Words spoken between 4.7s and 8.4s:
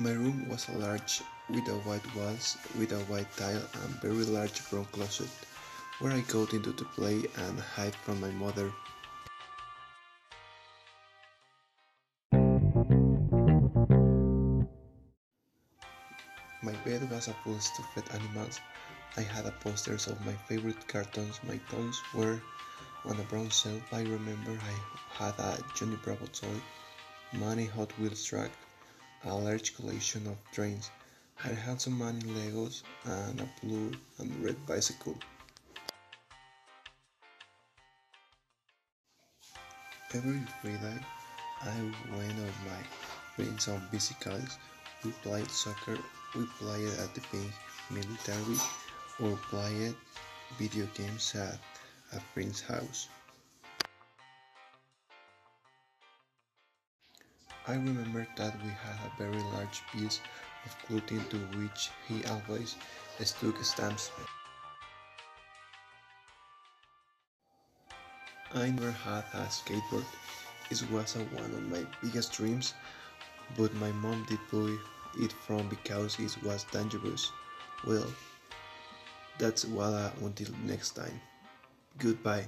brown closet, where I got into to play and hide from my